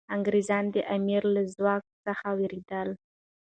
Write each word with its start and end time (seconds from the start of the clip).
انګریزان 0.15 0.63
د 0.75 0.77
امیر 0.95 1.23
له 1.35 1.41
ځواک 1.55 1.83
څخه 2.05 2.27
ویرېدل. 2.37 2.89